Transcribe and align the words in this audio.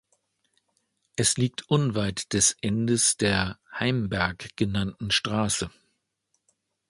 Es 1.15 1.37
liegt 1.37 1.69
unweit 1.69 2.33
des 2.33 2.53
Endes 2.63 3.17
der 3.17 3.59
"Heimberg" 3.71 4.49
genannten 4.57 5.11
Straße. 5.11 5.69